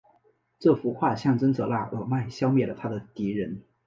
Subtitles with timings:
[0.57, 3.61] 这幅画象征着那尔迈消灭了他的敌人。